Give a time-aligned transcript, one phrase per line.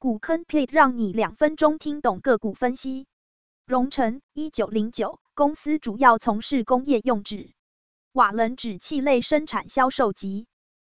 [0.00, 3.06] 股坑 plate 让你两分钟听懂个股分析。
[3.66, 7.52] 荣成，一九零九，公司主要从事工业用纸、
[8.12, 10.46] 瓦楞纸器类生产销售及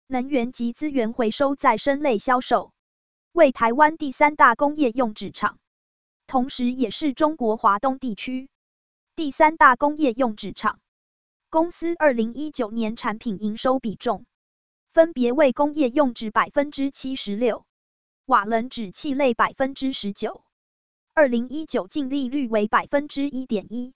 [0.06, 2.70] 能源及资源回收再生类销售，
[3.32, 5.58] 为台湾第三大工业用纸厂，
[6.28, 8.48] 同时也是中国华东地区
[9.16, 10.78] 第三大工业用纸厂。
[11.50, 14.26] 公司二零一九年产品营收比重
[14.92, 17.66] 分别为工业用纸百分之七十六。
[18.26, 20.44] 瓦楞纸气类百分之十九，
[21.12, 23.94] 二零一九净利率为百分之一点一，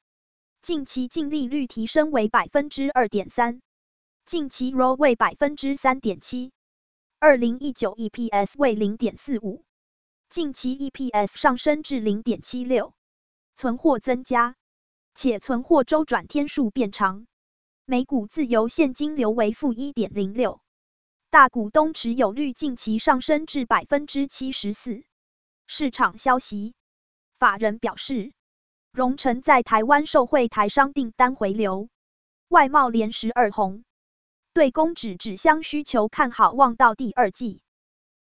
[0.62, 3.62] 近期净利率提升为百分之二点三，
[4.24, 6.50] 近期 ROE 为百分之三点七，
[7.20, 9.62] 二零一九 EPS 为零点四五，
[10.28, 12.94] 近期 EPS 上升至零点七六，
[13.54, 14.56] 存货增加，
[15.14, 17.28] 且存货周转天数变长，
[17.84, 20.60] 每股自由现金流为负一点零六。
[21.36, 25.04] 大股东持有率近期上升至百分之七十四。
[25.66, 26.72] 市场消息，
[27.38, 28.32] 法人表示，
[28.90, 31.90] 荣成在台湾受惠台商订单回流，
[32.48, 33.84] 外贸连十二红，
[34.54, 37.60] 对公纸纸箱需求看好望到第二季，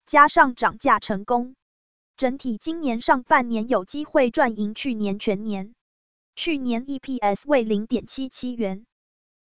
[0.04, 1.56] 加上涨价成功，
[2.18, 5.74] 整体今年上半年有机会赚赢去年全年。
[6.34, 8.84] 去年 EPS 为零点七七元，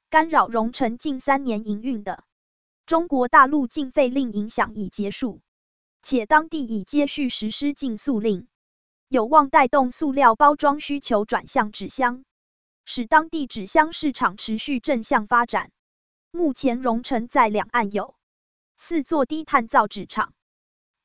[0.10, 2.26] 干扰荣成近三年营运的。
[2.92, 5.40] 中国大陆禁废令影响已结束，
[6.02, 8.50] 且当地已接续实施禁塑令，
[9.08, 12.26] 有望带动塑料包装需求转向纸箱，
[12.84, 15.72] 使当地纸箱市场持续正向发展。
[16.32, 18.14] 目前荣成在两岸有。
[18.76, 20.34] 四座低碳造纸厂，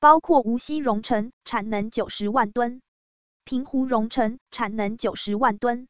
[0.00, 2.82] 包括无锡荣成产能九十万吨，
[3.44, 5.86] 平湖荣成产能九十万吨，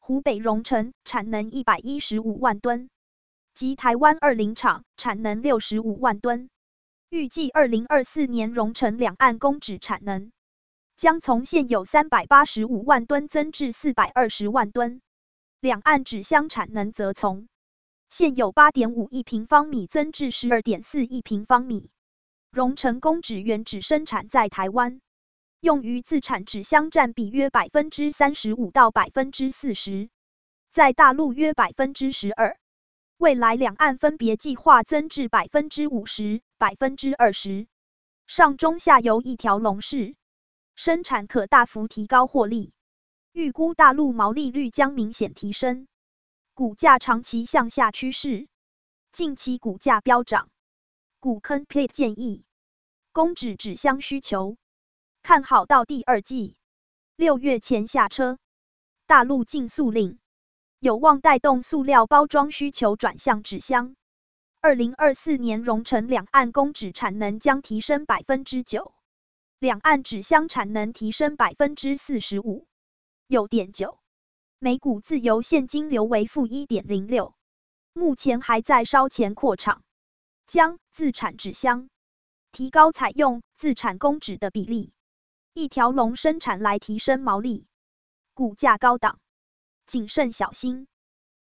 [0.00, 2.90] 湖北荣成产能一百一十五万吨。
[3.58, 6.48] 及台湾二林厂产能六十五万吨，
[7.10, 10.30] 预计二零二四年荣成两岸工纸产能
[10.96, 15.02] 将从现有三百八十五万吨增至四百二十万吨，
[15.60, 17.48] 两岸纸箱产能则从
[18.08, 21.90] 现有八点五亿平方米增至十二点四亿平方米。
[22.52, 25.00] 荣成公纸原纸生产在台湾，
[25.58, 30.10] 用于自产纸箱占比约百分之三十五到百分之四十，
[30.70, 32.56] 在大陆约百分之十二。
[33.18, 37.66] 未来两岸分别计划增至百分之五十、百分之二十，
[38.28, 40.14] 上中下游一条龙式
[40.76, 42.72] 生产可大幅提高获利，
[43.32, 45.88] 预估大陆毛利率将明显提升，
[46.54, 48.46] 股价长期向下趋势，
[49.10, 50.48] 近期股价飙涨。
[51.18, 52.44] 股坑 p i t 建议，
[53.10, 54.56] 公纸纸箱需求。
[55.24, 56.56] 看好到第二季，
[57.16, 58.38] 六月前下车，
[59.08, 60.20] 大陆禁塑令。
[60.80, 63.96] 有望带动塑料包装需求转向纸箱。
[64.60, 68.92] 二零二四年荣成两岸工纸产能将提升百分之九，
[69.58, 72.66] 两岸纸箱产能提升百分之四十五。
[73.26, 73.98] 有点九，
[74.60, 77.34] 每股自由现金流为负一点零六，
[77.92, 79.82] 目前还在烧钱扩厂，
[80.46, 81.88] 将自产纸箱
[82.52, 84.92] 提高采用自产工纸的比例，
[85.54, 87.66] 一条龙生产来提升毛利，
[88.32, 89.18] 股价高档。
[89.88, 90.86] 谨慎小心。